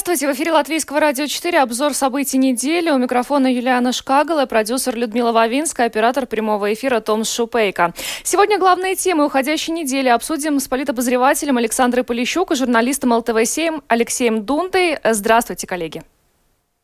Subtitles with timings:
[0.00, 2.90] Здравствуйте, в эфире Латвийского радио 4, обзор событий недели.
[2.90, 7.92] У микрофона Юлиана Шкагала, продюсер Людмила Вавинская, оператор прямого эфира Том Шупейко.
[8.22, 14.96] Сегодня главные темы уходящей недели обсудим с политобозревателем Александрой Полищук и журналистом ЛТВ-7 Алексеем Дундой.
[15.04, 16.02] Здравствуйте, коллеги.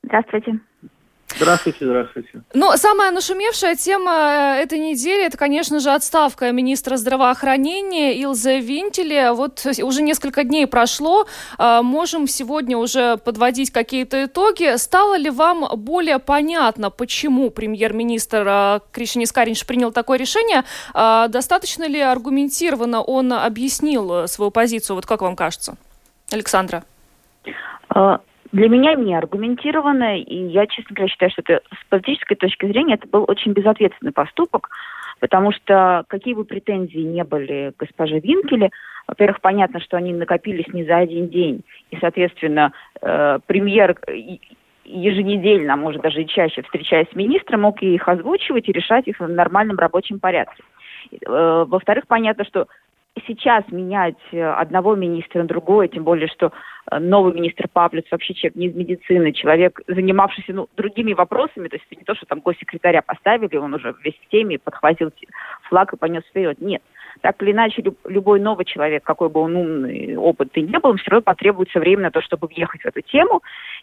[0.02, 0.60] Здравствуйте.
[1.34, 2.42] Здравствуйте, здравствуйте.
[2.54, 9.32] Ну, самая нашумевшая тема этой недели, это, конечно же, отставка министра здравоохранения Илза Винтеля.
[9.34, 11.26] Вот уже несколько дней прошло,
[11.58, 14.76] а, можем сегодня уже подводить какие-то итоги.
[14.76, 20.64] Стало ли вам более понятно, почему премьер-министр а, Кришинис Каринш принял такое решение?
[20.94, 24.96] А, достаточно ли аргументированно он объяснил свою позицию?
[24.96, 25.76] Вот как вам кажется?
[26.30, 26.84] Александра
[28.52, 32.94] для меня не аргументированно, и я, честно говоря, считаю, что это с политической точки зрения
[32.94, 34.70] это был очень безответственный поступок,
[35.20, 38.70] потому что какие бы претензии не были госпоже Винкеле,
[39.06, 43.96] во-первых, понятно, что они накопились не за один день, и, соответственно, э, премьер
[44.84, 49.18] еженедельно, а может даже и чаще, встречаясь с министром, мог их озвучивать и решать их
[49.18, 50.62] в нормальном рабочем порядке.
[51.26, 52.66] Э, во-вторых, понятно, что
[53.26, 56.52] сейчас менять э, одного министра на другое, тем более, что
[56.90, 61.76] э, новый министр Павлец вообще человек не из медицины, человек, занимавшийся ну, другими вопросами, то
[61.76, 65.12] есть не то, что там госсекретаря поставили, он уже весь в теме, подхватил
[65.68, 66.60] флаг и понес вперед.
[66.60, 66.82] Нет.
[67.22, 71.22] Так или иначе, любой новый человек, какой бы он умный, опытный не был, все равно
[71.22, 73.42] потребуется время на то, чтобы въехать в эту тему.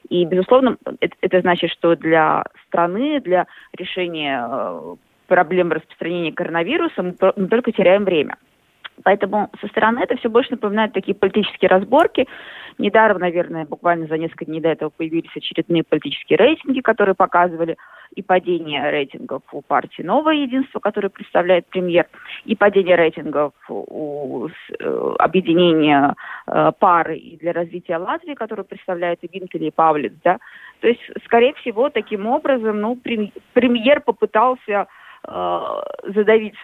[0.10, 4.96] И, безусловно, это, это значит, что для страны, для решения э,
[5.28, 8.38] проблем распространения коронавируса мы только теряем время.
[9.04, 12.28] Поэтому со стороны это все больше напоминает такие политические разборки.
[12.78, 17.78] Недаром, наверное, буквально за несколько дней до этого появились очередные политические рейтинги, которые показывали
[18.16, 22.08] и падение рейтингов у партии «Новое единство», которое представляет премьер,
[22.46, 26.16] и падение рейтингов у э, объединения
[26.48, 30.14] э, пары и для развития Латвии, которое представляет и Винкель, и Павлиц.
[30.24, 30.38] Да?
[30.82, 33.00] То есть, скорее всего, таким образом ну,
[33.54, 34.88] премьер попытался
[35.26, 36.56] Э, задавить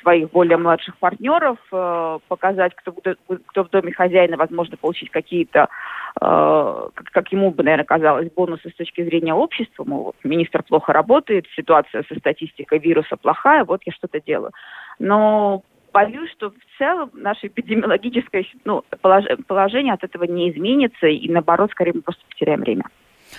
[0.00, 5.68] своих более младших партнеров, э, показать, кто, кто в доме хозяина, возможно, получить какие-то,
[6.18, 9.84] э, как ему бы, наверное, казалось, бонусы с точки зрения общества.
[9.84, 14.52] Мол, министр плохо работает, ситуация со статистикой вируса плохая, вот я что-то делаю.
[14.98, 21.72] Но боюсь, что в целом наше эпидемиологическое ну, положение от этого не изменится, и наоборот,
[21.72, 22.84] скорее мы просто потеряем время.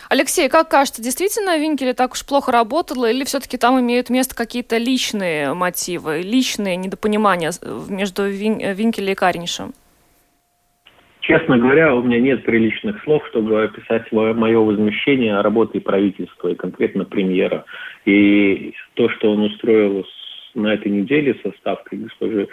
[0.09, 4.77] Алексей, как кажется, действительно Винкеле так уж плохо работало, или все-таки там имеют место какие-то
[4.77, 7.51] личные мотивы, личные недопонимания
[7.89, 8.57] между Вин...
[8.57, 9.71] Винкеле и Каринишем?
[11.21, 17.05] Честно говоря, у меня нет приличных слов, чтобы описать мое возмущение работой правительства и конкретно
[17.05, 17.65] премьера.
[18.05, 20.07] И то, что он устроил
[20.55, 22.47] на этой неделе со ставкой госпожи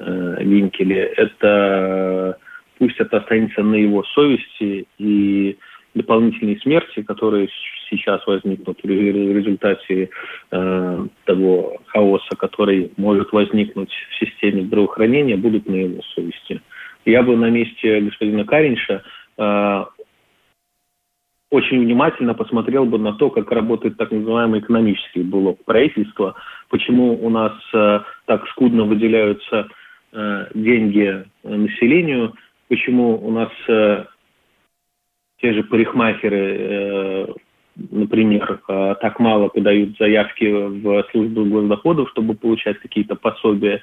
[0.00, 2.36] э, Винкеле, это
[2.80, 5.56] пусть это останется на его совести и
[5.96, 7.48] дополнительные смерти, которые
[7.90, 10.10] сейчас возникнут в результате
[10.50, 16.60] э, того хаоса, который может возникнуть в системе здравоохранения, будут на его совести.
[17.04, 19.02] Я бы на месте господина Каринша
[19.38, 19.84] э,
[21.50, 26.34] очень внимательно посмотрел бы на то, как работает так называемый экономический блок правительства,
[26.68, 29.68] почему у нас э, так скудно выделяются
[30.12, 32.34] э, деньги населению,
[32.68, 34.04] почему у нас э,
[35.40, 37.26] те же парикмахеры, э,
[37.90, 43.82] например, э, так мало подают заявки в службу госдоходов, чтобы получать какие-то пособия,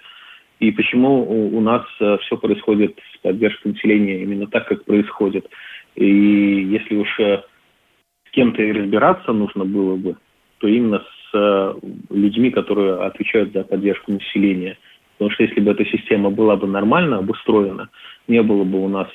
[0.59, 5.47] и почему у, нас э, все происходит с поддержкой населения именно так, как происходит.
[5.95, 10.15] И если уж с кем-то и разбираться нужно было бы,
[10.57, 11.75] то именно с
[12.09, 14.77] людьми, которые отвечают за поддержку населения.
[15.17, 17.89] Потому что если бы эта система была бы нормально обустроена,
[18.27, 19.09] не было бы у нас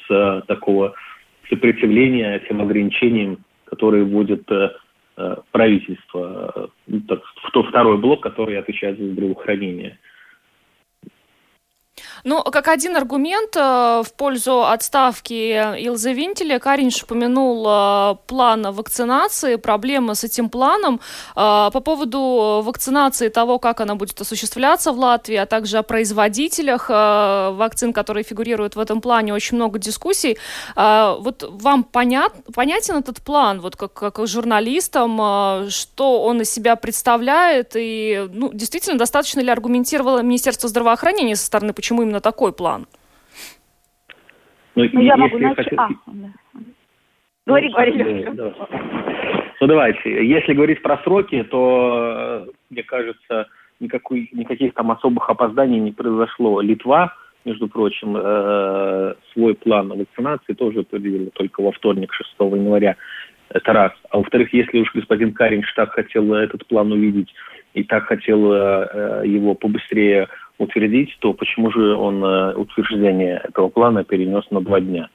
[0.46, 0.94] такого
[1.48, 4.70] сопротивления тем ограничениям, которые вводит э,
[5.16, 6.96] э, правительство, э,
[7.54, 9.98] в второй блок, который отвечает за здравоохранение.
[12.24, 19.56] Ну, как один аргумент э, в пользу отставки Илзы Винтеля, Каринш упомянул э, план вакцинации,
[19.56, 21.00] проблемы с этим планом.
[21.36, 26.88] Э, по поводу вакцинации, того, как она будет осуществляться в Латвии, а также о производителях
[26.88, 30.38] вакцин, которые фигурируют в этом плане, очень много дискуссий.
[30.74, 37.72] Вот вам понят, понятен этот план, вот как, как журналистам, что он из себя представляет,
[37.74, 42.86] и ну, действительно достаточно ли аргументировало Министерство здравоохранения со стороны, почему именно такой план?
[44.74, 45.72] Но ну, я могу начать...
[45.76, 46.28] А, да.
[47.46, 48.26] Говори, ну, говори.
[48.32, 48.52] Да,
[49.60, 50.26] Ну, давайте.
[50.26, 53.48] Если говорить про сроки, то, э, мне кажется,
[53.80, 56.60] никакой, никаких там особых опозданий не произошло.
[56.60, 57.14] Литва,
[57.44, 62.96] между прочим, э, свой план вакцинации тоже утвердила только во вторник, 6 января.
[63.48, 63.92] Это раз.
[64.10, 67.34] А во-вторых, если уж господин Каринч так хотел этот план увидеть
[67.74, 70.28] и так хотел э, его побыстрее
[70.58, 75.08] утвердить, то почему же он э, утверждение этого плана перенес на два дня?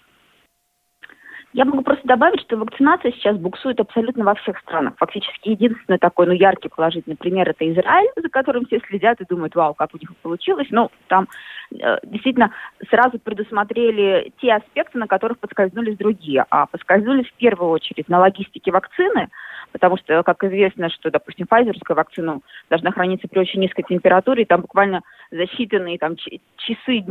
[1.54, 4.96] Я могу просто добавить, что вакцинация сейчас буксует абсолютно во всех странах.
[4.98, 9.54] Фактически единственный такой, ну, яркий положительный пример– это Израиль, за которым все следят и думают,
[9.54, 10.68] вау, как у них получилось.
[10.72, 11.28] Но там
[11.72, 12.52] э, действительно
[12.90, 16.44] сразу предусмотрели те аспекты, на которых подскользнулись другие.
[16.50, 19.30] А поскользнулись в первую очередь на логистике вакцины–
[19.74, 22.40] потому что, как известно, что, допустим, файзерская вакцина
[22.70, 25.02] должна храниться при очень низкой температуре, и там буквально
[25.32, 27.04] за считанные там, часы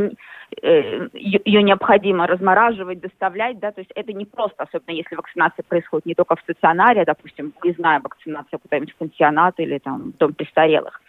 [0.63, 6.07] э, ее необходимо размораживать, доставлять, да, то есть это не просто, особенно если вакцинация происходит
[6.07, 10.17] не только в стационаре, а, допустим, не знаю, вакцинация куда-нибудь в пансионат или там в
[10.17, 11.01] дом престарелых.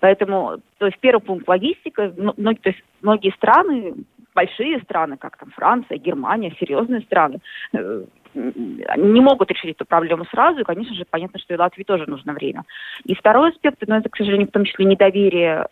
[0.00, 3.94] Поэтому, то есть первый пункт логистика, многие, то есть многие страны
[4.34, 7.40] большие страны, как там Франция, Германия, серьезные страны,
[7.72, 8.04] э,
[8.34, 12.34] не могут решить эту проблему сразу, и, конечно же, понятно, что и Латвии тоже нужно
[12.34, 12.62] время.
[13.04, 15.66] И второй аспект, но это, к сожалению, в том числе недоверие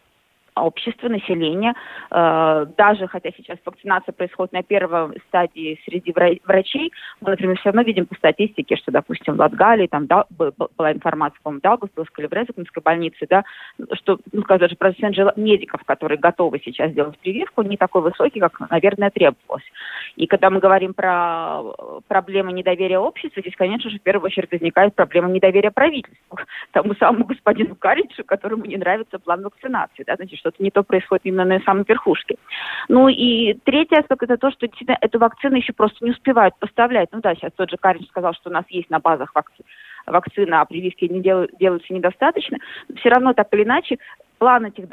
[0.57, 1.75] общества, населения.
[2.11, 6.15] Э, даже хотя сейчас вакцинация происходит на первой стадии среди
[6.45, 10.93] врачей, мы, например, все равно видим по статистике, что, допустим, в Латгалии там да, была
[10.93, 13.45] информация, по-моему, в Даугавпилской или в Резекнской больнице, да,
[13.93, 18.59] что, ну, скажем, даже процент медиков, которые готовы сейчас делать прививку, не такой высокий, как,
[18.71, 19.65] наверное, требовалось.
[20.17, 21.63] И когда мы говорим про
[22.09, 26.39] проблемы недоверия общества, здесь, конечно же, в первую очередь возникает проблема недоверия правительству,
[26.73, 30.05] тому самому господину Каричу, которому не нравится план вакцинации.
[30.05, 30.17] Да?
[30.17, 32.37] Значит, что-то не то происходит именно на самой верхушке.
[32.89, 37.09] Ну и третий аспект это то, что действительно эту вакцину еще просто не успевают поставлять.
[37.13, 39.65] Ну да, сейчас тот же Карин сказал, что у нас есть на базах вакци...
[40.07, 41.49] вакцина, а прививки не дел...
[41.59, 42.59] делаются недостаточно.
[42.97, 43.99] Все равно так или иначе
[44.39, 44.85] план этих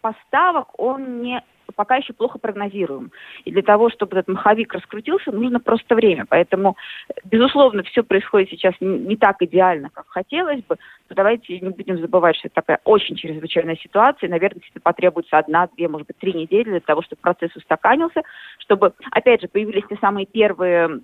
[0.00, 1.42] поставок, он не
[1.72, 3.10] пока еще плохо прогнозируем.
[3.44, 6.26] И для того, чтобы этот маховик раскрутился, нужно просто время.
[6.28, 6.76] Поэтому,
[7.24, 10.76] безусловно, все происходит сейчас не, так идеально, как хотелось бы.
[11.08, 14.28] Но давайте не будем забывать, что это такая очень чрезвычайная ситуация.
[14.28, 18.22] Наверное, это потребуется одна, две, может быть, три недели для того, чтобы процесс устаканился,
[18.58, 21.00] чтобы, опять же, появились те самые первые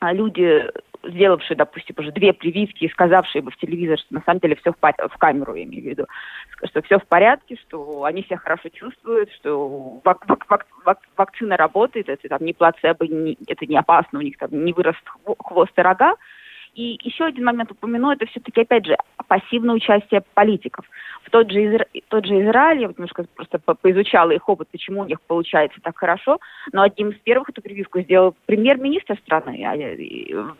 [0.00, 0.64] а, люди,
[1.08, 4.72] сделавшие, допустим, уже две прививки и сказавшие бы в телевизор, что на самом деле все
[4.72, 6.06] в, в камеру, я имею в виду,
[6.64, 11.56] что все в порядке, что они себя хорошо чувствуют, что вак вак вак вак вакцина
[11.56, 14.96] работает, это там не плацебо, не, это не опасно, у них там не вырос
[15.38, 16.14] хвост и рога,
[16.78, 18.96] и еще один момент упомяну, это все-таки, опять же,
[19.26, 20.86] пассивное участие политиков.
[21.24, 21.86] В тот же, Изра...
[22.06, 25.80] тот же Израиль, я вот немножко просто по поизучала их опыт, почему у них получается
[25.82, 26.38] так хорошо,
[26.72, 29.74] но одним из первых эту прививку сделал премьер-министр страны, а,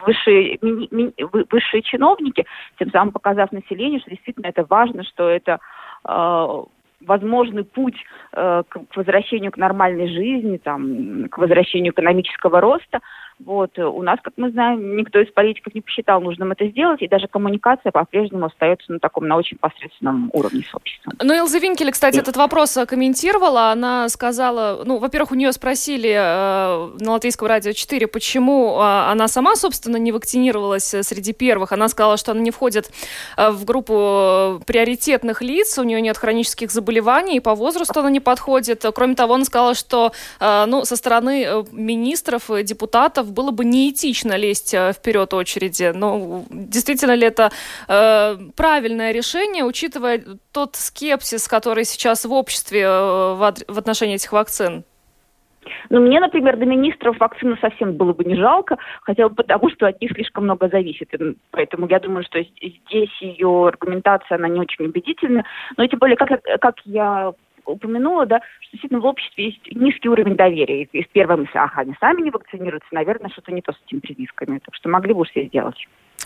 [0.05, 0.89] высшие, ми...
[0.91, 1.15] Ми...
[1.53, 2.45] высшие чиновники,
[2.81, 5.61] тем самым показав населению, что действительно это важно, что это
[6.05, 6.63] э,
[7.01, 7.97] возможный путь
[8.33, 13.01] э, к возвращению к нормальной жизни, там, к возвращению экономического роста.
[13.45, 13.79] Вот.
[13.79, 17.29] У нас, как мы знаем, никто из политиков не посчитал нужным это сделать, и даже
[17.29, 21.15] коммуникация по-прежнему остается на таком, на очень посредственном уровне с обществом.
[21.23, 23.71] Ну, Элза Винкель, кстати, этот вопрос комментировала.
[23.71, 29.29] Она сказала, ну, во-первых, у нее спросили э, на Латвийском радио 4, почему э, она
[29.29, 31.73] сама, собственно, не вакцинировалась среди первых.
[31.73, 32.91] Она сказала, что она не входит
[33.37, 38.21] э, в группу приоритетных лиц, у нее нет хронических заболеваний, и по возрасту она не
[38.21, 38.85] подходит.
[38.95, 44.37] Кроме того, она сказала, что, э, ну, со стороны э, министров, депутатов было бы неэтично
[44.37, 45.93] лезть э, вперед очереди.
[45.95, 47.51] Но действительно ли это
[47.89, 54.33] э, правильное решение, учитывая тот скепсис, который сейчас в обществе э, в, в отношении этих
[54.33, 54.85] вакцин?
[55.91, 59.87] Ну, мне, например, до министров вакцины совсем было бы не жалко, хотя бы потому, что
[59.87, 61.11] от них слишком много зависит.
[61.51, 65.45] Поэтому я думаю, что здесь ее аргументация, она не очень убедительна.
[65.77, 66.31] Но тем более, как,
[66.61, 67.33] как я
[67.73, 70.83] упомянула, да, что действительно в обществе есть низкий уровень доверия.
[70.83, 74.01] И, и первая мысль, ага, они сами не вакцинируются, наверное, что-то не то с этими
[74.01, 74.61] прививками.
[74.65, 75.77] Так что могли бы уж все сделать.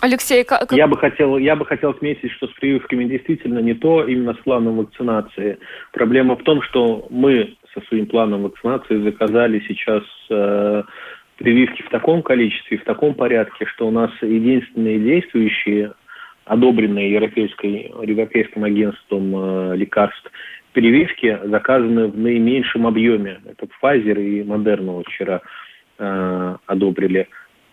[0.00, 0.72] Алексей, как...
[0.72, 4.38] Я бы хотел, я бы хотел отметить, что с прививками действительно не то, именно с
[4.38, 5.58] планом вакцинации.
[5.92, 10.82] Проблема в том, что мы со своим планом вакцинации заказали сейчас э,
[11.36, 15.92] прививки в таком количестве, в таком порядке, что у нас единственные действующие,
[16.44, 20.30] одобренные Европейской, Европейским агентством э, лекарств,
[20.72, 23.40] прививки заказаны в наименьшем объеме.
[23.46, 25.40] Это Pfizer и Moderna вчера
[25.98, 27.28] э, одобрили.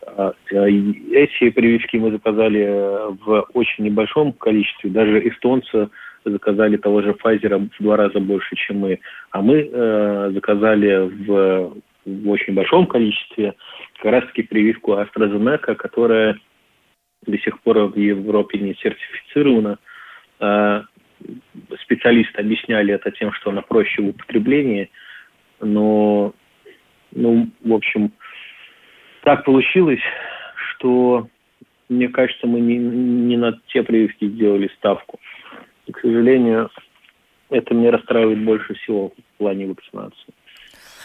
[0.05, 0.69] А, э,
[1.11, 4.89] эти прививки мы заказали в очень небольшом количестве.
[4.89, 5.89] Даже эстонцы
[6.25, 8.99] заказали того же Pfizer в два раза больше, чем мы.
[9.31, 13.55] А мы э, заказали в в очень большом количестве
[14.01, 16.39] как раз-таки прививку AstraZeneca, которая
[17.25, 19.77] до сих пор в Европе не сертифицирована.
[20.39, 20.83] А,
[21.81, 24.89] специалисты объясняли это тем, что она проще в употреблении,
[25.59, 26.33] но,
[27.11, 28.11] ну, в общем,
[29.23, 30.01] так получилось,
[30.55, 31.27] что,
[31.89, 35.19] мне кажется, мы не, не на те прививки сделали ставку.
[35.85, 36.69] И, к сожалению,
[37.49, 40.33] это меня расстраивает больше всего в плане вакцинации.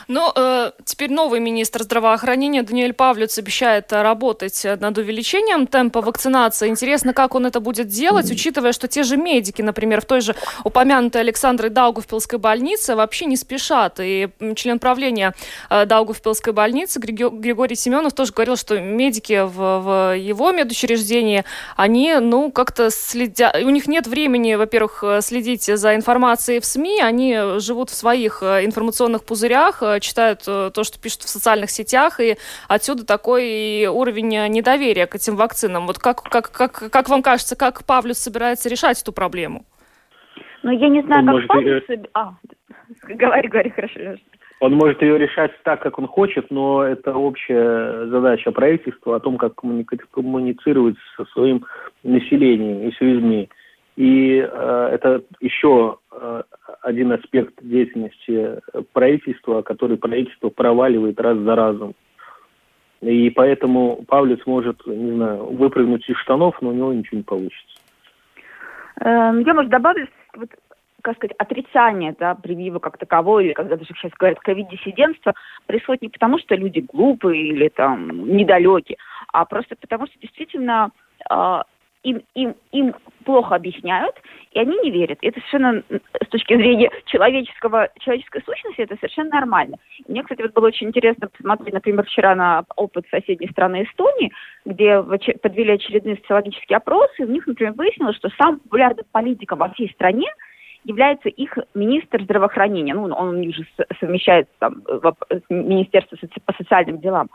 [0.09, 6.69] Но э, теперь новый министр здравоохранения Даниэль Павлюц обещает работать над увеличением темпа вакцинации.
[6.69, 10.35] Интересно, как он это будет делать, учитывая, что те же медики, например, в той же
[10.65, 13.99] упомянутой Александрой Даугавпилской больнице вообще не спешат.
[14.01, 15.35] И член правления
[15.71, 21.45] э, Даугавпилской больницы Григорий Семенов тоже говорил, что медики в, в его медучреждении,
[21.77, 27.39] они, ну, как-то следят, у них нет времени, во-первых, следить за информацией в СМИ, они
[27.59, 32.21] живут в своих э, информационных пузырях, э, читают э, то, что пишут в социальных сетях,
[32.21, 32.37] и
[32.69, 35.87] отсюда такой уровень недоверия к этим вакцинам.
[35.87, 39.65] Вот как, как, как, как вам кажется, как Павлюс собирается решать эту проблему?
[40.63, 41.89] Ну, я не знаю, он как Павлюс...
[41.89, 42.05] Ее...
[42.15, 42.35] А,
[43.09, 44.23] говори, говори, хорошо, Леша.
[44.61, 49.37] Он может ее решать так, как он хочет, но это общая задача правительства о том,
[49.37, 51.67] как коммуницировать со своим
[52.03, 53.51] населением и с людьми.
[53.97, 56.43] И э, это еще э,
[56.85, 58.61] один аспект деятельности
[58.93, 61.95] правительства, который правительство проваливает раз за разом.
[63.01, 67.81] И поэтому Павлец может, не знаю, выпрыгнуть из штанов, но у него ничего не получится.
[69.01, 70.49] Эм, я, может, добавлю, вот,
[71.03, 75.35] как сказать, отрицание да, прививок как таковой, или когда даже сейчас говорят ковид-диссидентство,
[75.67, 78.97] происходит не потому, что люди глупые или там недалекие,
[79.33, 80.91] а просто потому, что действительно
[81.31, 81.63] э,
[82.05, 82.95] им, им, им
[83.25, 84.15] плохо объясняют,
[84.53, 85.19] и они не верят.
[85.23, 85.83] Это совершенно
[86.23, 89.79] с точки зрения человеческого, человеческой сущности это совершенно нормально.
[90.07, 94.33] Мне, кстати, вот было очень интересно посмотреть, например, вчера на опыт соседней страны Эстонии,
[94.65, 99.71] где подвели очередные социологические опросы, и у них, например, выяснилось, что самым популярным политиком во
[99.71, 100.29] всей стране
[100.85, 102.95] является их министр здравоохранения.
[102.95, 103.67] Ну, он них же
[103.99, 104.83] совмещает там,
[105.49, 107.31] Министерство по социальным делам.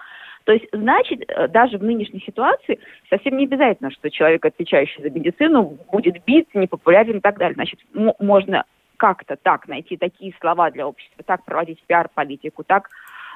[0.50, 5.12] То есть, значит, э, даже в нынешней ситуации совсем не обязательно, что человек, отвечающий за
[5.12, 7.53] медицину, будет бит, непопулярен и так далее.
[7.53, 8.63] Значит, можно
[8.98, 12.89] как-то так найти такие слова для общества, так проводить пиар-политику, так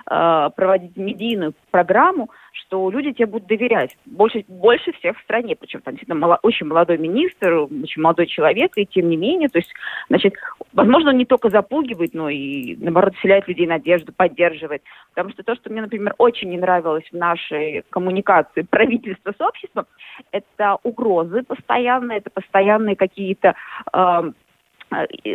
[0.10, 3.98] э, проводить медийную программу, что люди тебе будут доверять.
[4.06, 5.56] Больше, больше всех в стране.
[5.56, 9.60] Причем там действительно мало, очень молодой министр, очень молодой человек, и тем не менее, то
[9.60, 9.72] есть,
[10.10, 10.36] значит,
[10.72, 14.84] возможно, он не только запугивает, но и, наоборот, вселяет людей надежду, поддерживает.
[15.14, 19.86] Потому что то, что мне, например, очень не нравилось в нашей коммуникации правительства с обществом,
[20.32, 23.56] это угрозы постоянные, это постоянные какие-то
[23.92, 24.32] э,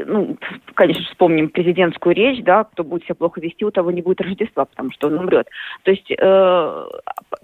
[0.06, 0.36] ну,
[0.74, 4.64] конечно, вспомним президентскую речь, да, кто будет себя плохо вести, у того не будет Рождества,
[4.64, 5.48] потому что он умрет.
[5.82, 6.86] То есть э,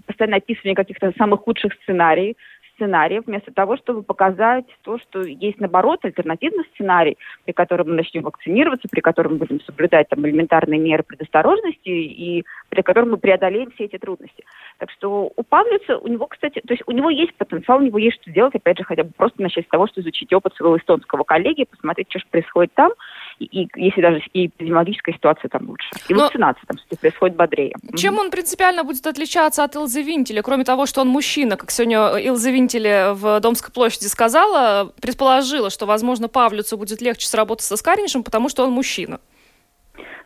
[0.05, 2.35] постоянно описывание каких-то самых худших сценариев,
[2.75, 8.23] сценариев, вместо того, чтобы показать то, что есть, наоборот, альтернативный сценарий, при котором мы начнем
[8.23, 13.71] вакцинироваться, при котором мы будем соблюдать там элементарные меры предосторожности и при котором мы преодолеем
[13.71, 14.43] все эти трудности.
[14.77, 17.97] Так что у Павлица, у него, кстати, то есть у него есть потенциал, у него
[17.97, 20.77] есть что делать, опять же, хотя бы просто начать с того, что изучить опыт своего
[20.77, 22.91] эстонского коллеги, посмотреть, что же происходит там,
[23.39, 25.89] и, и если даже и эпидемиологическая ситуация там лучше.
[26.07, 26.23] И Но...
[26.23, 27.73] вакцинация там, кстати, происходит бодрее.
[27.95, 32.17] Чем он принципиально будет отличаться от Илзы Винтеля, кроме того, что он мужчина, как сегодня
[32.17, 38.23] Илза Винтеля в Домской площади сказала, предположила, что, возможно, Павлюцу будет легче сработать со Скаринишем,
[38.23, 39.19] потому что он мужчина.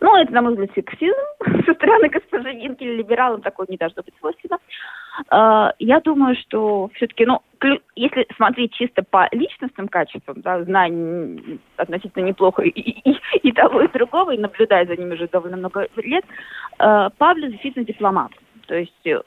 [0.02, 1.18] Ну, это, на мой взгляд, сексизм
[1.66, 4.58] со стороны госпожи Винкеля, либералам такое не должно быть свойственно.
[5.28, 7.42] А, я думаю, что все-таки, ну,
[7.96, 10.92] если смотреть чисто по личностным качествам, да, зная
[11.78, 15.88] относительно неплохо и, и, и того, и другого, и наблюдая за ними уже довольно много
[15.98, 16.26] лет,
[16.78, 18.32] а, Павло действительно дипломат.
[18.70, 19.20] То есть э,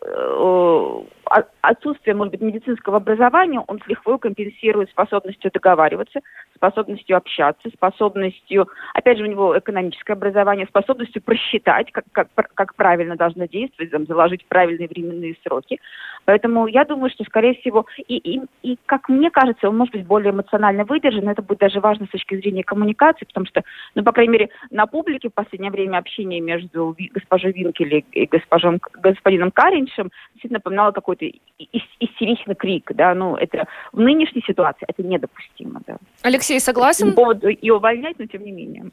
[1.62, 6.20] отсутствие, может быть, медицинского образования он с лихвой компенсирует способностью договариваться,
[6.54, 13.16] способностью общаться, способностью, опять же, у него экономическое образование, способностью просчитать, как, как, как правильно
[13.16, 15.80] должно действовать, там, заложить правильные временные сроки.
[16.24, 20.06] Поэтому я думаю, что, скорее всего, и, и, и, как мне кажется, он может быть
[20.06, 21.28] более эмоционально выдержан.
[21.28, 23.62] Это будет даже важно с точки зрения коммуникации, потому что,
[23.94, 28.80] ну, по крайней мере, на публике в последнее время общение между госпожой Винкель и госпожом,
[28.94, 31.26] господином Кариншем действительно напоминало какой-то
[31.58, 35.96] истеричный крик, да, ну, это в нынешней ситуации это недопустимо, да.
[36.22, 37.10] Алексей, согласен?
[37.10, 38.90] По поводу и увольнять, но тем не менее.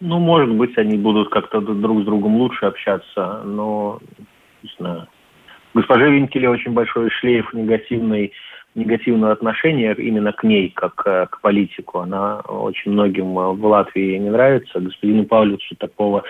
[0.00, 3.98] Ну, может быть, они будут как-то друг с другом лучше общаться, но,
[4.62, 5.06] не знаю.
[5.74, 8.32] Госпоже Винкеле очень большой шлейф негативной
[8.74, 12.00] негативное отношение именно к ней, как к политику.
[12.00, 14.80] Она очень многим в Латвии не нравится.
[14.80, 16.24] Господину Павловичу такого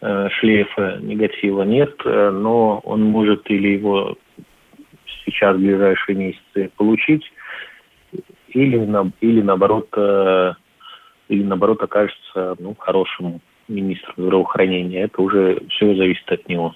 [0.00, 4.16] шлейфа негатива нет, но он может или его
[5.24, 7.30] сейчас в ближайшие месяцы получить,
[8.48, 10.54] или, на, или наоборот, э,
[11.30, 15.02] или наоборот окажется ну, хорошим министром здравоохранения.
[15.02, 16.74] Это уже все зависит от него.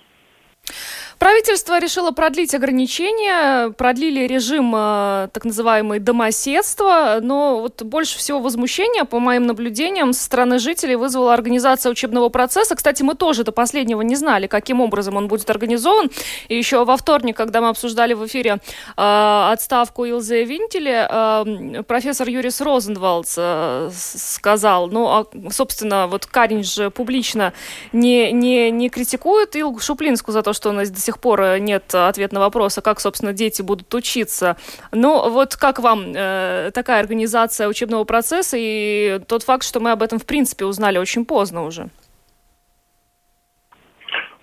[1.24, 9.06] Правительство решило продлить ограничения, продлили режим э, так называемой домоседства, но вот больше всего возмущения,
[9.06, 12.74] по моим наблюдениям, со стороны жителей вызвала организация учебного процесса.
[12.74, 16.10] Кстати, мы тоже до последнего не знали, каким образом он будет организован.
[16.48, 18.58] И еще во вторник, когда мы обсуждали в эфире
[18.94, 26.62] э, отставку Илзе Винтеле, э, профессор Юрис Розенвалдс э, сказал, ну, а, собственно, вот Карин
[26.62, 27.54] же публично
[27.92, 31.94] не, не, не критикует Илгу Шуплинску за то, что она до сих пор э, нет
[31.94, 34.56] ответа на вопрос, а как, собственно, дети будут учиться.
[34.92, 40.02] Ну, вот как вам э, такая организация учебного процесса и тот факт, что мы об
[40.02, 41.88] этом, в принципе, узнали очень поздно уже?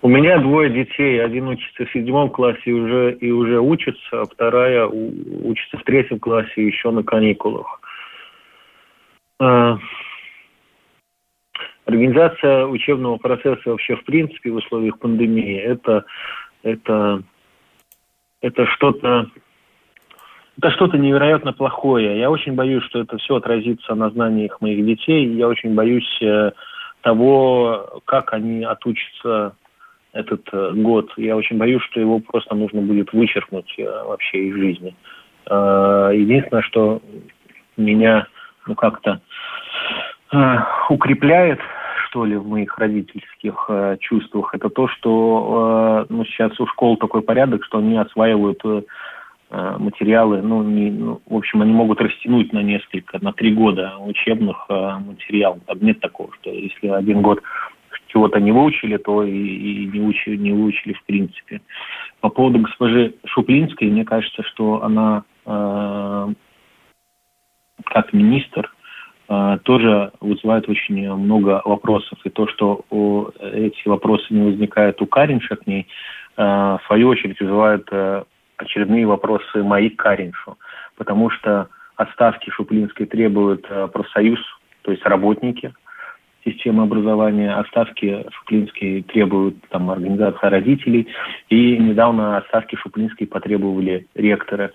[0.02, 1.24] У меня двое детей.
[1.24, 6.66] Один учится в седьмом классе уже, и уже учится, а вторая учится в третьем классе
[6.66, 7.80] еще на каникулах.
[9.38, 9.78] А,
[11.84, 16.04] организация учебного процесса вообще в принципе в условиях пандемии это
[16.62, 17.22] это,
[18.40, 19.28] это что-то
[20.58, 22.18] это что-то невероятно плохое.
[22.18, 25.26] Я очень боюсь, что это все отразится на знаниях моих детей.
[25.26, 26.52] Я очень боюсь э,
[27.00, 29.56] того, как они отучатся
[30.12, 31.10] этот э, год.
[31.16, 34.94] Я очень боюсь, что его просто нужно будет вычеркнуть э, вообще из жизни.
[35.44, 37.02] Единственное, что
[37.76, 38.28] меня
[38.68, 39.20] ну как-то
[40.88, 41.58] укрепляет
[42.12, 46.98] что ли, в моих родительских э, чувствах, это то, что э, ну, сейчас у школ
[46.98, 48.82] такой порядок, что они осваивают э,
[49.50, 53.94] э, материалы, ну, не, ну, в общем, они могут растянуть на несколько, на три года
[53.98, 55.60] учебных э, материалов.
[55.64, 57.40] Там нет такого, что если один год
[58.08, 61.62] чего-то не выучили, то и, и не, учили, не выучили в принципе.
[62.20, 66.28] По поводу госпожи Шуплинской, мне кажется, что она э,
[67.86, 68.70] как министр
[69.62, 72.18] тоже вызывает очень много вопросов.
[72.24, 72.84] И то, что
[73.40, 75.86] эти вопросы не возникают у Каринша к ней,
[76.36, 78.24] а, в свою очередь вызывает э,
[78.56, 80.56] очередные вопросы мои к Кариншу.
[80.96, 84.40] Потому что отставки Шуплинской требует э, профсоюз,
[84.82, 85.74] то есть работники
[86.44, 91.06] системы образования, отставки Шуплинской требуют там, организация родителей,
[91.48, 94.72] и недавно отставки Шуплинской потребовали ректоры.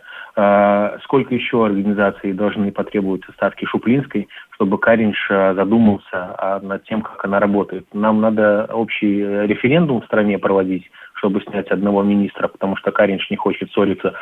[1.04, 7.24] Сколько еще организаций должны потребовать ставки Шуплинской, чтобы Каринш а, задумался а, над тем, как
[7.24, 7.86] она работает.
[7.94, 13.38] Нам надо общий референдум в стране проводить, чтобы снять одного министра, потому что Каринш не
[13.38, 14.16] хочет ссориться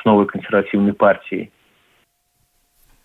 [0.00, 1.52] с новой консервативной партией.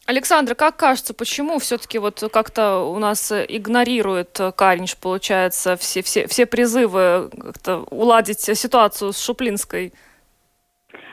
[0.06, 6.46] Александр, как кажется, почему все-таки вот как-то у нас игнорирует Каринш, получается, все, все, все
[6.46, 9.92] призывы как-то уладить ситуацию с Шуплинской?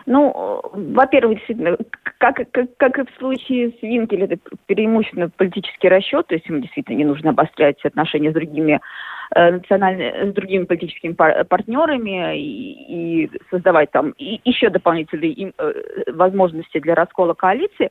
[0.06, 1.76] Ну, во-первых, действительно,
[2.18, 6.60] как, как, как и в случае с Винкель, это преимущественно политический расчет, то есть им
[6.60, 8.80] действительно не нужно обострять отношения с другими
[9.34, 15.54] э, национальными, с другими политическими пар партнерами и, и создавать там и, еще дополнительные им,
[15.58, 15.72] э,
[16.12, 17.90] возможности для раскола коалиции.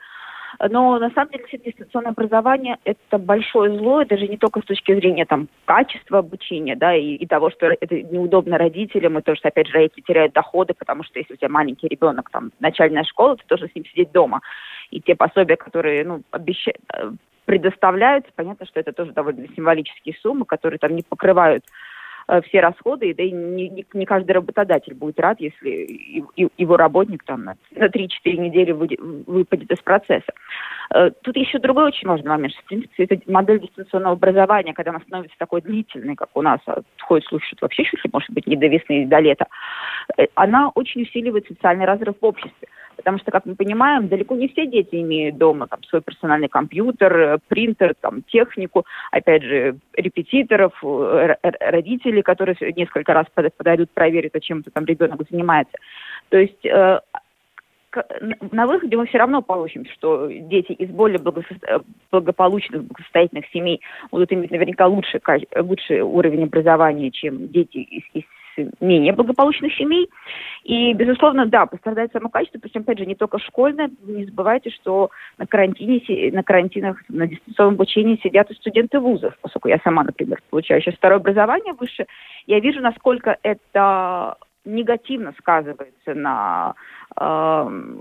[0.60, 5.26] Но на самом деле дистанционное образование– это большое зло, даже не только с точки зрения
[5.26, 9.68] там, качества обучения, да, и, и того, что это неудобно родителям, и то, что, опять
[9.68, 13.44] же, родители теряют доходы, потому что если у тебя маленький ребенок, там, начальная школа, ты
[13.48, 14.42] должен с ним сидеть дома.
[14.92, 17.12] И те пособия, которые, ну, обещают, э,
[17.46, 21.63] предоставляются, понятно, что это тоже довольно символические суммы, которые там не покрывают
[22.46, 26.24] все расходы, да и не, не, каждый работодатель будет рад, если
[26.58, 28.08] его работник там на, на 3-4
[28.38, 30.32] недели выпадет из процесса.
[30.94, 34.92] Э, тут еще другой очень важный момент, что, в принципе, эта модель дистанционного образования, когда
[34.92, 38.30] она становится такой длительной, как у нас, а ходит слух, что вообще чуть ли, может
[38.32, 39.48] быть, не до весны, до лета,
[40.18, 42.68] э, она очень усиливает социальный разрыв в обществе.
[42.95, 47.17] Потому что, как мы понимаем, далеко не все дети имеют дома там, свой персональный компьютер,
[47.17, 53.25] э, принтер, там, технику, опять же, репетиторов, э, родителей, которые несколько раз
[53.58, 55.77] подойдут проверить, а чем-то там ребенок занимается.
[56.29, 56.99] То есть э,
[58.51, 61.19] на выходе мы все равно получим, что дети из более
[62.12, 65.21] благополучных, благосостоятельных семей будут иметь наверняка лучший,
[65.56, 68.23] лучший уровень образования, чем дети из, из
[68.80, 70.10] менее благополучных семей.
[70.63, 73.89] И, безусловно, да, пострадает само качество, причем, опять же, не только школьное.
[74.04, 79.70] Не забывайте, что на карантине, на карантинах, на дистанционном обучении сидят и студенты вузов, поскольку
[79.70, 82.06] я сама, например, получаю сейчас второе образование выше,
[82.48, 86.76] я вижу, насколько это негативно сказывается на
[87.19, 87.95] э,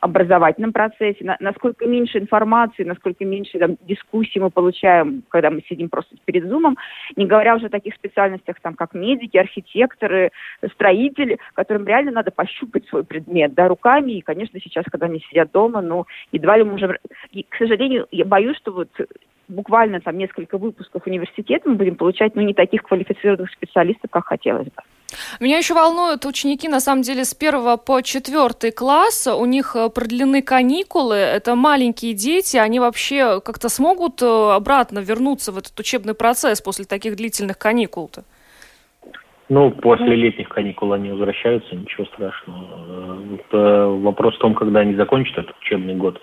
[0.00, 5.88] образовательном процессе, на, насколько меньше информации, насколько меньше там, дискуссий мы получаем, когда мы сидим
[5.88, 6.76] просто перед зумом,
[7.16, 10.30] не говоря уже о таких специальностях, там, как медики, архитекторы,
[10.74, 15.50] строители, которым реально надо пощупать свой предмет, да, руками, и, конечно, сейчас, когда они сидят
[15.52, 16.98] дома, ну, едва ли мы уже...
[17.32, 18.88] И, к сожалению, я боюсь, что вот
[19.48, 24.66] буквально там несколько выпусков университета мы будем получать, ну, не таких квалифицированных специалистов, как хотелось
[24.66, 24.82] бы.
[25.40, 29.26] Меня еще волнуют ученики, на самом деле, с первого по четвертый класс.
[29.26, 31.16] У них э, продлены каникулы.
[31.16, 32.56] Это маленькие дети.
[32.56, 38.24] Они вообще как-то смогут э, обратно вернуться в этот учебный процесс после таких длительных каникул-то?
[39.48, 43.18] Ну, после летних каникул они возвращаются, ничего страшного.
[43.34, 46.20] Это вопрос в том, когда они закончат этот учебный год.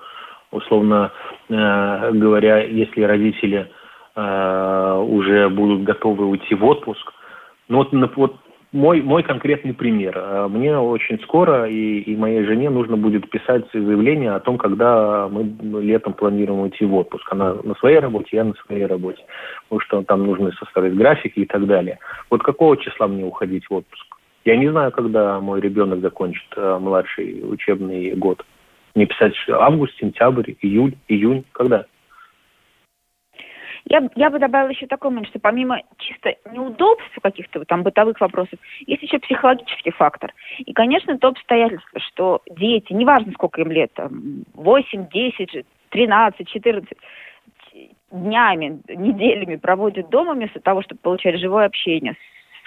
[0.52, 1.12] Условно
[1.50, 3.72] э, говоря, если родители
[4.14, 7.14] уже будут готовы уйти в отпуск,
[7.72, 8.36] ну вот, вот
[8.72, 10.18] мой, мой конкретный пример.
[10.18, 15.28] Э, мне очень скоро и, и моей жене нужно будет писать заявление о том, когда
[15.28, 17.28] мы летом планируем уйти в отпуск.
[17.32, 19.24] Она на своей работе, я на своей работе.
[19.64, 22.00] Потому что там нужно составить графики и так далее.
[22.30, 24.06] Вот какого числа мне уходить в отпуск?
[24.46, 28.44] Я не знаю, когда мой ребенок закончит э, младший учебный год.
[28.96, 31.86] Мне писать август, сентябрь, июль, июнь, когда?
[33.86, 38.60] Я, я бы добавила еще такой момент, что помимо чисто неудобств каких-то там бытовых вопросов,
[38.86, 40.34] есть еще психологический фактор.
[40.60, 46.98] И, конечно, то обстоятельство, что дети, неважно сколько им лет, там, 8, 10, 13, 14,
[48.12, 52.16] днями, неделями проводят дома вместо того, чтобы получать живое общение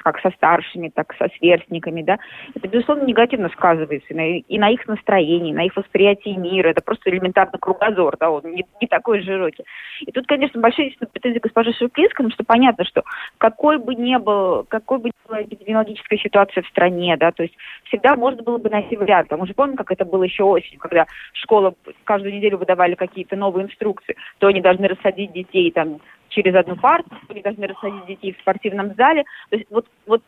[0.05, 2.19] как со старшими, так со сверстниками, да,
[2.55, 6.69] это, безусловно, негативно сказывается и на, и на их настроении, на их восприятии мира.
[6.69, 9.65] Это просто элементарно кругозор, да, он не, не такой широкий.
[10.01, 13.03] И тут, конечно, большие претензии госпожи Шевклинской, потому что понятно, что
[13.39, 17.55] какой бы ни был, какой бы ни была эпидемиологическая ситуация в стране, да, то есть
[17.85, 19.33] всегда можно было бы найти вариант.
[19.33, 23.37] А мы же помним, как это было еще осенью, когда школа каждую неделю выдавали какие-то
[23.37, 26.01] новые инструкции, то они должны рассадить детей там
[26.35, 29.25] через одну парту, они должны рассадить детей в спортивном зале.
[29.51, 30.23] То есть вот, вот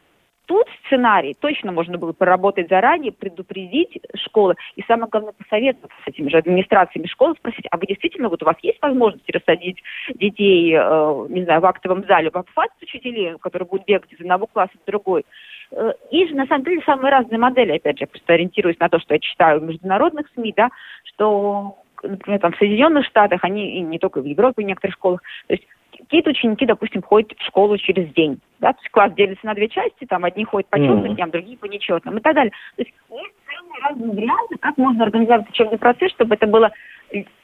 [0.46, 6.28] тут сценарий точно можно было поработать заранее, предупредить школы и самое главное посоветоваться с этими
[6.30, 9.82] же администрациями школы, спросить, а вы действительно, вот у вас есть возможность рассадить
[10.14, 14.46] детей, э, не знаю, в актовом зале, в обхватить учителей, которые будут бегать из одного
[14.46, 15.24] класса в другой?
[15.72, 18.98] Э, есть же, на самом деле, самые разные модели, опять же, просто ориентируюсь на то,
[19.00, 20.70] что я читаю в международных СМИ, да,
[21.04, 25.22] что например, там в Соединенных Штатах, они и не только в Европе, в некоторых школах,
[25.46, 25.66] то есть
[25.98, 28.40] какие-то ученики, допустим, ходят в школу через день.
[28.60, 28.72] Да?
[28.72, 31.66] То есть класс делится на две части, там одни ходят по четным дням, другие по
[31.66, 32.52] нечетным и так далее.
[32.76, 36.72] То есть есть самые разные варианты, как можно организовать учебный процесс, чтобы это было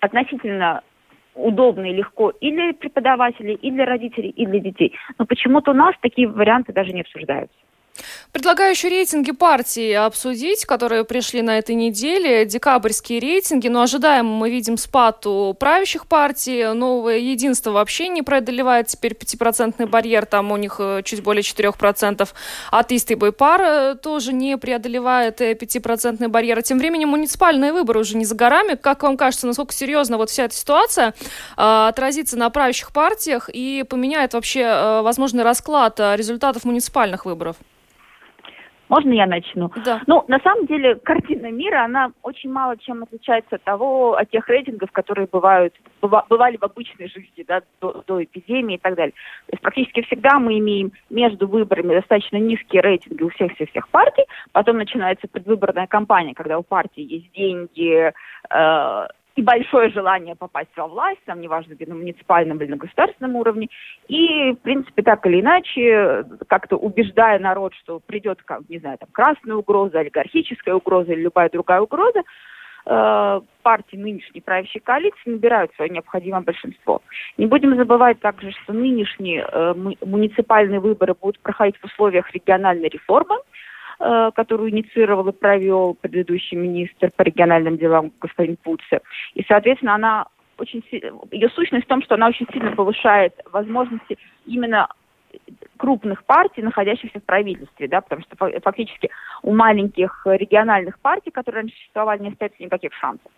[0.00, 0.82] относительно
[1.34, 4.94] удобно и легко и для преподавателей, и для родителей, и для детей.
[5.18, 7.56] Но почему-то у нас такие варианты даже не обсуждаются.
[8.32, 12.46] Предлагаю еще рейтинги партий обсудить, которые пришли на этой неделе.
[12.46, 16.72] Декабрьские рейтинги, но ожидаемо мы видим спад у правящих партий.
[16.72, 22.26] Новое единство вообще не преодолевает теперь 5% барьер, там у них э, чуть более 4%.
[22.70, 26.62] Атеисты и Байпар э, тоже не преодолевает 5% э, барьер.
[26.62, 28.76] Тем временем муниципальные выборы уже не за горами.
[28.76, 31.12] Как вам кажется, насколько серьезно вот вся эта ситуация э,
[31.58, 37.56] отразится на правящих партиях и поменяет вообще э, возможный расклад результатов муниципальных выборов?
[38.92, 39.70] Можно я начну?
[39.86, 40.02] Да.
[40.06, 44.46] Ну, на самом деле, картина мира, она очень мало чем отличается от того, от тех
[44.48, 49.14] рейтингов, которые бывают, бывали в обычной жизни, да, до, до эпидемии и так далее.
[49.46, 54.76] То есть практически всегда мы имеем между выборами достаточно низкие рейтинги у всех-всех-всех партий, потом
[54.76, 58.12] начинается предвыборная кампания, когда у партии есть деньги,
[58.50, 63.36] э, и большое желание попасть во власть, там, неважно, где на муниципальном или на государственном
[63.36, 63.68] уровне,
[64.08, 69.08] и, в принципе, так или иначе, как-то убеждая народ, что придет, как, не знаю, там,
[69.12, 72.22] красная угроза, олигархическая угроза или любая другая угроза,
[72.84, 77.00] э, партии нынешней правящей коалиции набирают свое необходимое большинство.
[77.38, 83.36] Не будем забывать также, что нынешние э, муниципальные выборы будут проходить в условиях региональной реформы,
[84.34, 89.00] которую инициировал и провел предыдущий министр по региональным делам господин Пуце.
[89.34, 90.26] И, соответственно, она
[90.58, 90.84] очень
[91.30, 94.88] ее сущность в том, что она очень сильно повышает возможности именно
[95.76, 99.10] крупных партий, находящихся в правительстве, да, потому что фактически
[99.42, 103.30] у маленьких региональных партий, которые раньше существовали, не остается никаких шансов.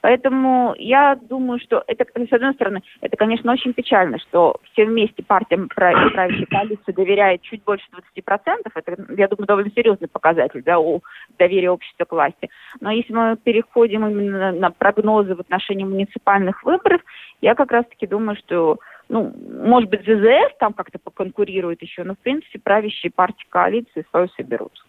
[0.00, 5.22] Поэтому я думаю, что это, с одной стороны, это, конечно, очень печально, что все вместе
[5.22, 8.70] партиям правящей коалиции доверяет чуть больше 20%.
[8.74, 11.02] Это, я думаю, довольно серьезный показатель да, у
[11.38, 12.48] доверия общества к власти.
[12.80, 17.02] Но если мы переходим именно на прогнозы в отношении муниципальных выборов,
[17.40, 19.32] я как раз-таки думаю, что ну,
[19.64, 24.84] может быть, ЗЗС там как-то поконкурирует еще, но, в принципе, правящие партии коалиции свою соберут.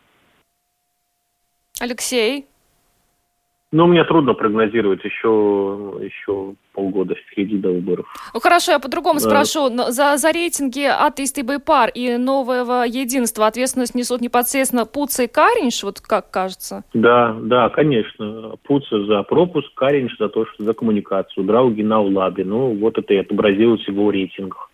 [1.79, 2.48] Алексей?
[3.71, 8.07] Ну, мне трудно прогнозировать еще, еще полгода впереди до выборов.
[8.33, 9.29] Ну хорошо, я по-другому да.
[9.29, 9.69] спрошу.
[9.91, 16.01] За, за рейтинги атеисты Байпар и нового единства ответственность несут непосредственно Пуца и Каринш, вот
[16.01, 16.83] как кажется?
[16.95, 18.55] Да, да, конечно.
[18.63, 22.45] Пуца за пропуск, Каринш за то, что за коммуникацию, Драуги на Улабе.
[22.45, 24.71] Ну, вот это и отобразилось в его рейтингах.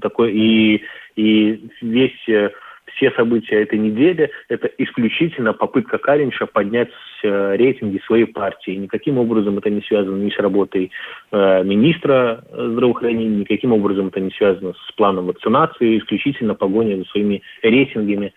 [0.00, 0.82] Такой, и,
[1.16, 2.50] и весь э,
[2.94, 6.90] все события этой недели– это исключительно попытка Каринша поднять
[7.22, 8.72] э, рейтинги своей партии.
[8.72, 10.90] Никаким образом это не связано ни с работой
[11.32, 17.42] э, министра здравоохранения, никаким образом это не связано с планом вакцинации, исключительно погоня за своими
[17.62, 18.32] рейтингами.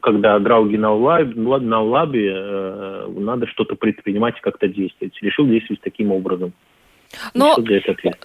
[0.00, 5.14] Когда Драуги на Улабе э, надо что-то предпринимать и как-то действовать.
[5.20, 6.52] Решил действовать таким образом.
[7.34, 7.56] Но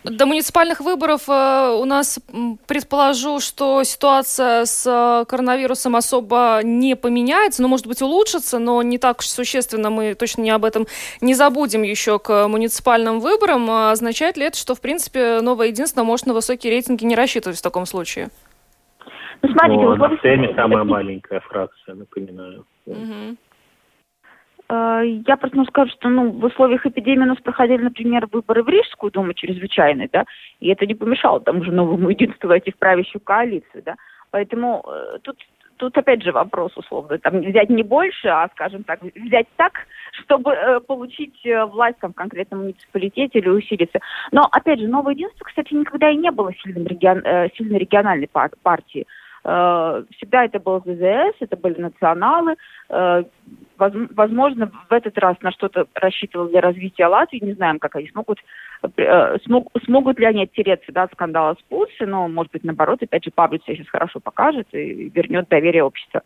[0.03, 2.19] до муниципальных выборов э, у нас,
[2.67, 8.97] предположу, что ситуация с э, коронавирусом особо не поменяется, ну, может быть, улучшится, но не
[8.97, 10.87] так уж существенно, мы точно не об этом
[11.21, 13.69] не забудем еще к муниципальным выборам.
[13.69, 17.59] А означает ли это, что, в принципе, новое единство может на высокие рейтинги не рассчитывать
[17.59, 18.29] в таком случае?
[19.41, 22.65] Ну, смотрите, ну, на сцене самая маленькая фракция, напоминаю.
[22.85, 23.37] Угу.
[24.71, 28.63] Э, я просто могу сказать, что ну, в условиях эпидемии у нас проходили, например, выборы
[28.63, 30.23] в Рижскую думу чрезвычайные, да,
[30.61, 33.95] и это не помешало тому же новому единству войти в правящую коалицию, да.
[34.31, 35.37] Поэтому э, тут,
[35.75, 39.73] тут опять же вопрос условно, там взять не больше, а, скажем так, взять так,
[40.23, 43.99] чтобы э, получить э, власть там, в конкретном муниципалитете или усилиться.
[44.31, 48.29] Но, опять же, новое единство, кстати, никогда и не было сильным регион, э, сильной региональной
[48.29, 49.05] пар- партией.
[49.43, 52.55] Э, всегда это был ЗЗС, это были националы.
[52.89, 53.23] Э,
[53.77, 57.43] возможно, в этот раз на что-то рассчитывал для развития Латвии.
[57.43, 58.39] Не знаем, как они смогут,
[58.97, 63.01] э, смог, смогут ли они оттереться да, от скандала с Путси, но, может быть, наоборот,
[63.01, 66.21] опять же, себя сейчас хорошо покажет и вернет доверие общества.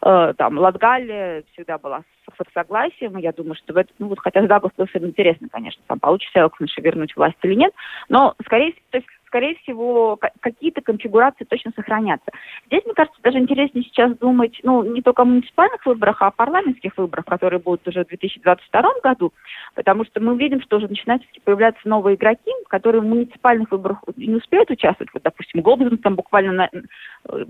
[0.00, 4.48] Там, Латгалия всегда была с согласием, я думаю, что в этом, ну вот, хотя с
[4.48, 7.72] Дагласом интересно, конечно, там получится Элкнеша вернуть власть или нет,
[8.08, 12.30] но, скорее то есть скорее всего, какие-то конфигурации точно сохранятся.
[12.66, 16.30] Здесь, мне кажется, даже интереснее сейчас думать, ну, не только о муниципальных выборах, а о
[16.30, 19.32] парламентских выборах, которые будут уже в 2022 году,
[19.74, 24.34] потому что мы видим, что уже начинают появляться новые игроки, которые в муниципальных выборах не
[24.34, 25.12] успеют участвовать.
[25.14, 27.44] Вот, допустим, Гоббин там буквально на, э,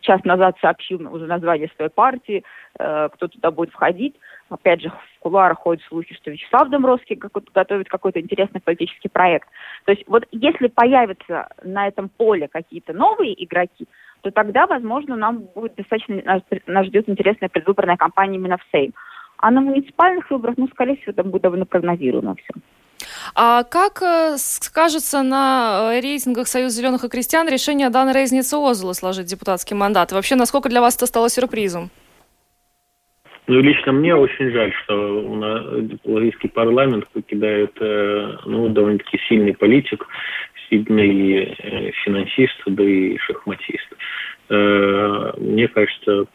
[0.00, 2.44] час назад сообщил уже название своей партии,
[2.78, 4.14] э, кто туда будет входить.
[4.48, 9.48] Опять же, в кулуарах ходят слухи, что Вячеслав Домбровский готовит какой-то интересный политический проект.
[9.84, 13.86] То есть вот если появятся на этом поле какие-то новые игроки,
[14.20, 16.22] то тогда, возможно, нам будет достаточно,
[16.66, 18.94] нас, ждет интересная предвыборная кампания именно в Сейм.
[19.38, 22.54] А на муниципальных выборах, ну, скорее всего, там будет довольно прогнозируемо все.
[23.34, 28.94] А как э, скажется на э, рейтингах Союз зеленых и крестьян решение Даны Резницы Озла
[28.94, 30.12] сложить депутатский мандат?
[30.12, 31.90] И вообще, насколько для вас это стало сюрпризом?
[33.48, 35.64] Ну, лично мне очень жаль, что у нас
[36.04, 40.04] латвийский парламент покидает э, ну, довольно-таки сильный политик,
[40.68, 43.86] сильный э, финансист, да и шахматист.
[44.48, 46.26] Э, мне кажется,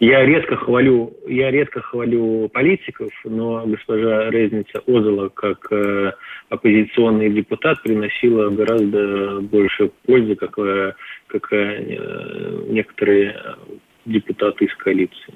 [0.00, 5.70] я редко хвалю, я редко хвалю политиков, но госпожа Резница Озела как
[6.48, 10.94] оппозиционный депутат приносила гораздо больше пользы, как, э,
[11.26, 11.52] как
[12.70, 13.56] некоторые
[14.06, 15.34] депутаты из коалиции.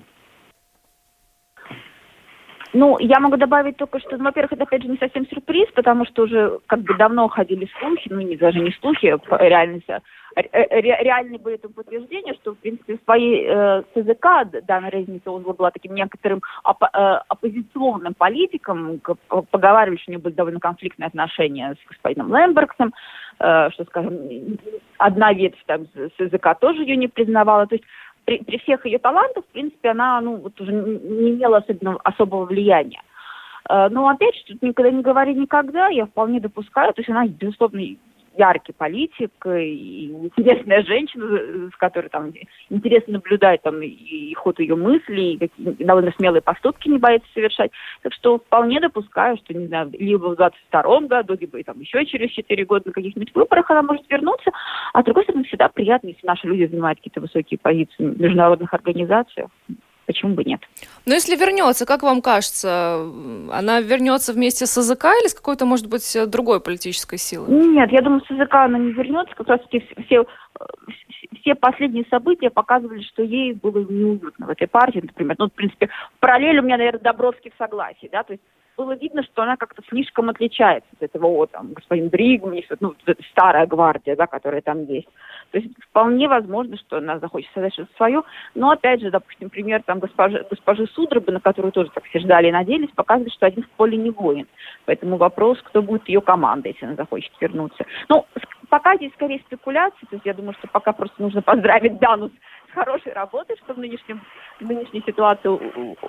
[2.74, 6.06] Ну, я могу добавить только, что, ну, во-первых, это, опять же, не совсем сюрприз, потому
[6.06, 9.86] что уже как бы давно ходили слухи, ну, не, даже не слухи, а реальность,
[10.34, 15.70] ре, реальные были это подтверждения, что, в принципе, в своей э, ЦЗК Дана Резница была
[15.70, 16.86] таким некоторым оп, э,
[17.28, 19.00] оппозиционным политиком,
[19.50, 22.94] поговаривали, что у него были довольно конфликтные отношения с господином Лембергсом,
[23.38, 24.18] э, что, скажем,
[24.96, 27.84] одна ветвь там ЦЗК тоже ее не признавала, то есть
[28.24, 32.44] при, при всех ее талантах, в принципе, она ну, вот уже не имела особенно, особого
[32.46, 33.02] влияния.
[33.68, 37.26] Э, но опять же, тут никогда не говори никогда, я вполне допускаю, то есть она,
[37.26, 37.80] безусловно,
[38.36, 42.32] яркий политик и интересная женщина, с которой там
[42.70, 47.70] интересно наблюдать там и ход ее мыслей, и довольно смелые поступки не боится совершать.
[48.02, 52.30] Так что вполне допускаю, что, не знаю, либо в 22 году, либо там еще через
[52.30, 54.50] 4 года на каких-нибудь выборах она может вернуться.
[54.92, 58.72] А с другой стороны, всегда приятно, если наши люди занимают какие-то высокие позиции в международных
[58.74, 59.48] организациях
[60.06, 60.60] почему бы нет.
[61.04, 63.08] Но если вернется, как вам кажется,
[63.52, 67.50] она вернется вместе с АЗК или с какой-то, может быть, другой политической силой?
[67.50, 69.34] Нет, я думаю, с АЗК она не вернется.
[69.34, 70.24] Как раз таки все,
[71.40, 75.36] все последние события показывали, что ей было неуютно в этой партии, например.
[75.38, 75.88] Ну, в принципе,
[76.20, 78.42] параллель у меня, наверное, Добровский в согласии, да, то есть
[78.76, 82.94] было видно, что она как-то слишком отличается от этого, о, там, господин Бригман, ну,
[83.30, 85.08] старая гвардия, да, которая там есть.
[85.50, 88.22] То есть вполне возможно, что она захочет создать что-то свое.
[88.54, 92.48] Но, опять же, допустим, пример там госпожи, госпожи Судробы, на которую тоже так все ждали
[92.48, 94.46] и надеялись, показывает, что один в поле не воин.
[94.86, 97.84] Поэтому вопрос, кто будет ее командой, если она захочет вернуться.
[98.08, 98.26] Ну,
[98.68, 102.30] пока здесь скорее спекуляции, то есть я думаю, что пока просто нужно поздравить Дану
[102.74, 104.22] хорошей работой, что в, нынешнем,
[104.60, 105.48] в нынешней ситуации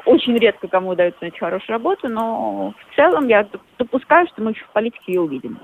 [0.06, 3.48] очень редко кому удается найти хорошую работу, но в целом я
[3.78, 5.60] допускаю, что мы еще в политике ее увидим.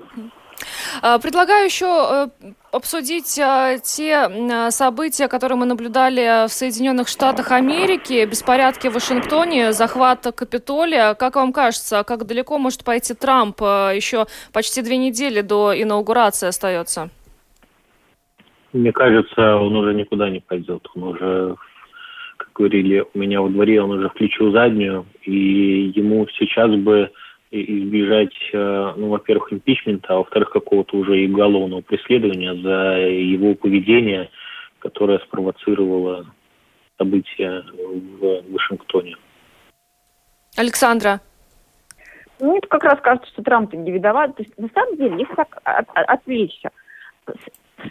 [1.02, 8.26] А, предлагаю еще э, обсудить а, те события, которые мы наблюдали в Соединенных Штатах Америки,
[8.26, 11.14] беспорядки в Вашингтоне, захват Капитолия.
[11.14, 13.62] Как вам кажется, как далеко может пойти Трамп?
[13.62, 17.10] Э, еще почти две недели до инаугурации остается.
[18.74, 20.88] Мне кажется, он уже никуда не пойдет.
[20.96, 21.56] Он уже,
[22.38, 27.12] как говорили, у меня во дворе он уже включил заднюю, и ему сейчас бы
[27.52, 34.30] избежать, э, ну, во-первых, импичмента, а во-вторых, какого-то уже и уголовного преследования за его поведение,
[34.78, 36.28] которое спровоцировало
[37.00, 39.16] события в Вашингтоне.
[40.58, 41.22] Александра.
[42.40, 44.36] Ну, это как раз кажется, что Трамп не виноват.
[44.36, 46.70] То есть, на самом деле, если так отвлечься,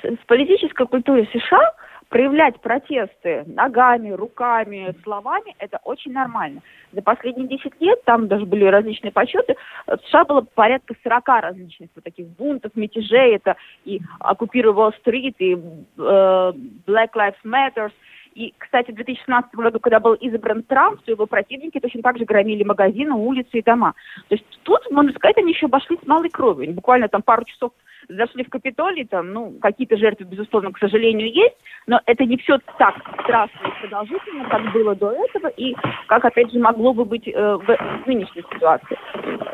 [0.02, 1.72] с, политической культурой США–
[2.08, 6.62] проявлять протесты ногами, руками, словами, это очень нормально.
[6.92, 11.90] За последние 10 лет, там даже были различные подсчеты, в США было порядка 40 различных
[11.94, 15.58] вот таких бунтов, мятежей, это и оккупируй Уолл-стрит, и э,
[15.98, 17.90] Black Lives Matter,
[18.34, 22.24] и, кстати, в 2016 году, когда был избран Трамп, то его противники точно так же
[22.24, 23.94] громили магазины, улицы и дома.
[24.28, 26.72] То есть тут, можно сказать, они еще обошли с малой кровью.
[26.72, 27.72] Буквально там пару часов
[28.08, 32.58] зашли в Капитолий, там, ну, какие-то жертвы, безусловно, к сожалению, есть, но это не все
[32.78, 35.74] так страшно и продолжительно, как было до этого, и
[36.06, 38.98] как, опять же, могло бы быть э, в, нынешней ситуации.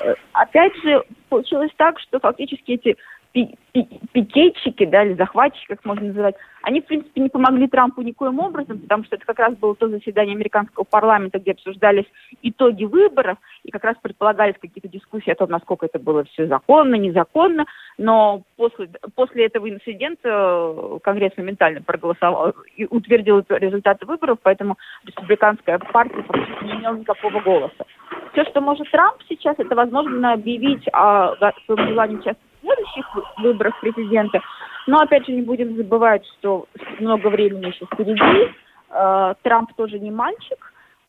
[0.03, 2.97] Э, опять же, получилось так, что фактически эти
[3.35, 8.79] пикетчики, да, или захватчики, как можно называть, они, в принципе, не помогли Трампу никоим образом,
[8.79, 12.07] потому что это как раз было то заседание американского парламента, где обсуждались
[12.43, 16.95] итоги выборов, и как раз предполагались какие-то дискуссии о том, насколько это было все законно,
[16.95, 17.67] незаконно,
[17.99, 25.81] но после, после этого инцидента э, Конгресс моментально проголосовал и утвердил результаты выборов, поэтому республиканская
[25.81, 27.85] партия фактически не имела никакого голоса.
[28.33, 31.35] Все, что может Трамп сейчас, это, возможно, объявить о
[31.67, 33.07] своем желании участвовать следующих
[33.39, 34.41] выборах президента.
[34.87, 36.67] Но, опять же, не будем забывать, что
[36.99, 38.53] много времени еще впереди.
[38.91, 40.59] Э, Трамп тоже не мальчик.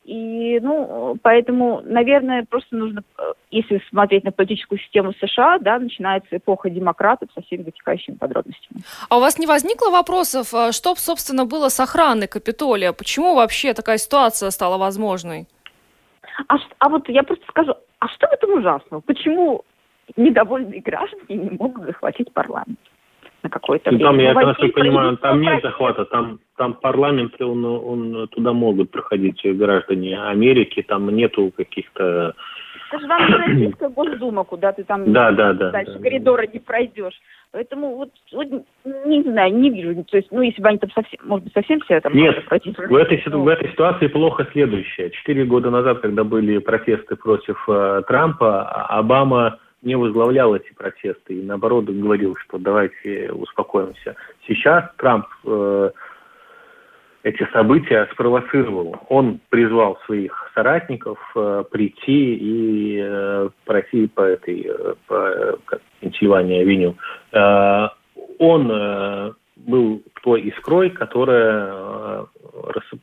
[0.06, 6.38] И, ну, поэтому, наверное, просто нужно, э, если смотреть на политическую систему США, да, начинается
[6.38, 8.82] эпоха демократов со всеми вытекающими подробностями.
[9.10, 12.94] А у вас не возникло вопросов, э, что, собственно, было с охраной Капитолия?
[12.94, 15.48] Почему вообще такая ситуация стала возможной?
[16.48, 19.02] А, а вот я просто скажу, а что в этом ужасного?
[19.02, 19.64] Почему
[20.16, 22.80] недовольные граждане не могут захватить парламент
[23.46, 24.34] на какое-то ну, время.
[24.34, 29.40] Там, я, насколько понимаю, там нет захвата, там, там парламент, он, он, туда могут проходить
[29.44, 32.34] граждане Америки, там нету каких-то...
[32.92, 36.46] Это же вам не Российская Госдума, куда ты там да, да, да, дальше да, коридора
[36.46, 36.54] да.
[36.54, 37.20] не пройдешь.
[37.52, 38.48] Поэтому вот, вот
[39.06, 40.04] не знаю, не вижу.
[40.04, 42.14] То есть, ну, если бы они там совсем, может быть, совсем все там...
[42.14, 43.44] Нет, в этой, ну.
[43.44, 45.12] в этой ситуации плохо следующее.
[45.12, 51.44] Четыре года назад, когда были протесты против э, Трампа, Обама не возглавлял эти протесты и
[51.44, 54.16] наоборот говорил, что давайте успокоимся.
[54.48, 55.92] Сейчас Трамп э,
[57.24, 58.98] эти события спровоцировал.
[59.10, 65.60] Он призвал своих соратников э, прийти и э, пройти по этой э, по
[66.02, 66.96] Пенсильвания-авеню.
[67.32, 67.88] Э,
[68.40, 72.26] он э, был той искрой, которая э,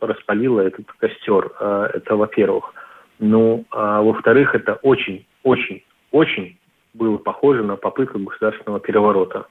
[0.00, 1.52] распалила этот костер.
[1.60, 2.74] Э, это во-первых.
[3.20, 6.58] Ну, а во-вторых, это очень, очень, очень
[6.94, 9.46] было похоже на попытку государственного переворота.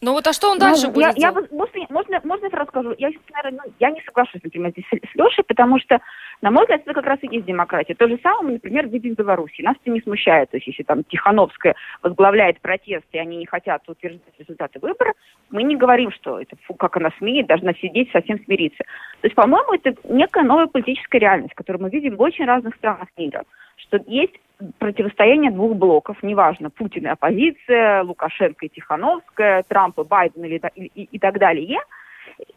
[0.00, 2.94] Ну вот, а что он дальше ну, будет я, я, можно, можно, можно я расскажу?
[2.98, 6.00] Я, наверное, ну, я не соглашусь, например, здесь с, Лешей, потому что,
[6.40, 7.94] на мой взгляд, это как раз и есть демократия.
[7.94, 9.62] То же самое мы, например, видим в Беларуси.
[9.62, 10.50] Нас это не смущает.
[10.50, 15.14] То есть, если там Тихановская возглавляет протест, и они не хотят утверждать результаты выборов,
[15.50, 18.84] мы не говорим, что это, фу, как она смеет, должна сидеть, совсем смириться.
[19.20, 23.08] То есть, по-моему, это некая новая политическая реальность, которую мы видим в очень разных странах
[23.16, 23.44] мира.
[23.76, 24.34] Что есть
[24.78, 30.84] противостояние двух блоков, неважно, Путин и оппозиция, Лукашенко и Тихановская, Трамп и Байден или, и,
[30.94, 31.80] и, и так далее.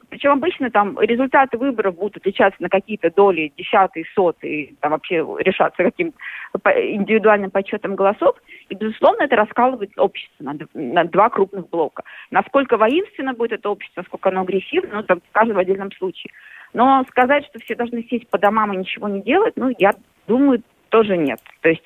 [0.10, 5.84] Причем обычно там результаты выборов будут отличаться на какие-то доли, десятые, сотые, там вообще решаться
[5.84, 6.14] каким
[6.54, 8.38] индивидуальным подсчетом голосов.
[8.70, 12.04] И, безусловно, это раскалывает общество на, на два крупных блока.
[12.32, 16.32] Насколько воинственно будет это общество, насколько оно агрессивно, ну, там, в каждом отдельном случае.
[16.74, 19.92] Но сказать, что все должны сесть по домам и ничего не делать, ну, я
[20.28, 20.64] думаю,
[20.98, 21.40] тоже нет.
[21.62, 21.84] То есть,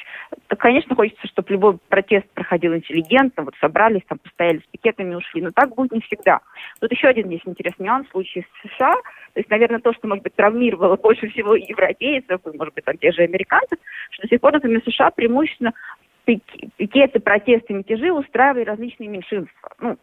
[0.57, 5.51] конечно, хочется, чтобы любой протест проходил интеллигентно, вот собрались, там постояли с пикетами, ушли, но
[5.51, 6.39] так будет не всегда.
[6.79, 8.93] Тут еще один есть интересный нюанс в случае с США.
[9.33, 12.97] То есть, наверное, то, что, может быть, травмировало больше всего европейцев, и, может быть, там
[12.97, 13.77] те же американцев,
[14.11, 15.73] что до сих пор, например, США преимущественно
[16.23, 19.71] пикеты, протесты, мятежи устраивали различные меньшинства.
[19.79, 19.97] Ну,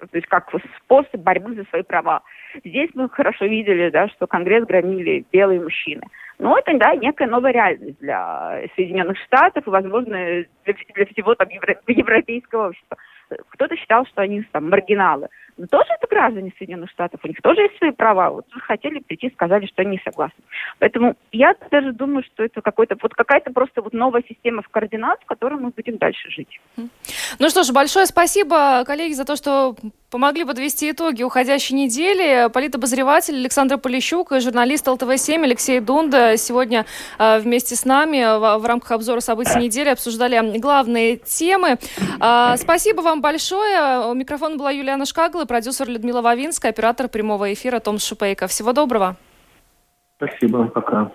[0.00, 0.50] то есть как
[0.84, 2.22] способ борьбы за свои права.
[2.62, 6.02] Здесь мы хорошо видели, да, что Конгресс громили белые мужчины.
[6.40, 10.16] Но это, да, некая новая реальность для Соединенных Штатов и, возможно,
[10.64, 12.96] для, для всего там евро, европейского общества.
[13.50, 15.28] Кто-то считал, что они там маргиналы.
[15.68, 18.30] Тоже это граждане Соединенных Штатов, у них тоже есть свои права.
[18.30, 20.42] Вот хотели прийти, сказали, что они не согласны.
[20.78, 25.20] Поэтому я даже думаю, что это какой-то вот какая-то просто вот новая система в координат,
[25.22, 26.60] в которой мы будем дальше жить.
[27.38, 29.76] Ну что ж, большое спасибо, коллеги, за то, что
[30.10, 32.50] помогли подвести итоги уходящей недели.
[32.50, 36.84] Политобозреватель Александр Полищук и журналист ЛТВ-7 Алексей Дунда сегодня
[37.18, 41.78] э, вместе с нами в, рамках обзора событий недели обсуждали главные темы.
[42.20, 44.08] Э, спасибо вам большое.
[44.08, 48.46] У микрофона была Юлиана Шкагла, продюсер Людмила Вавинская, оператор прямого эфира Том Шупейко.
[48.46, 49.16] Всего доброго.
[50.16, 51.10] Спасибо, пока.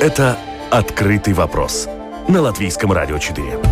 [0.00, 0.36] Это
[0.70, 1.88] «Открытый вопрос»
[2.28, 3.67] на Латвийском радио 4.